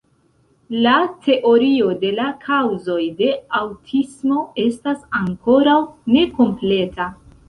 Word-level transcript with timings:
La 0.83 0.93
teorio 1.25 1.89
de 2.03 2.09
la 2.19 2.23
kaŭzoj 2.45 2.97
de 3.19 3.27
aŭtismo 3.59 4.39
estas 4.63 5.05
ankoraŭ 5.21 5.77
nekompleta. 6.17 7.07